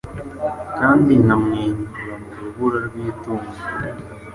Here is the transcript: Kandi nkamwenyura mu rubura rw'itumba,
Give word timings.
Kandi 0.77 1.11
nkamwenyura 1.23 2.13
mu 2.27 2.31
rubura 2.43 2.77
rw'itumba, 2.87 3.51